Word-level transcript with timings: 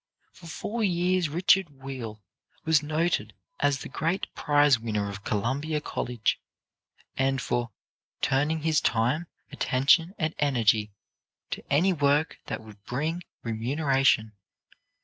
For 0.31 0.47
four 0.47 0.83
years 0.83 1.29
Richard 1.29 1.69
Weil 1.69 2.23
was 2.65 2.81
noted 2.81 3.35
as 3.59 3.81
the 3.81 3.87
great 3.87 4.25
prize 4.33 4.79
winner 4.79 5.07
of 5.09 5.23
Columbia 5.23 5.79
College, 5.79 6.39
and 7.15 7.39
for 7.39 7.69
"turning 8.19 8.63
his 8.63 8.81
time, 8.81 9.27
attention 9.51 10.15
and 10.17 10.33
energy 10.39 10.91
to 11.51 11.61
any 11.71 11.93
work 11.93 12.39
that 12.47 12.61
would 12.63 12.83
bring 12.83 13.21
remuneration." 13.43 14.31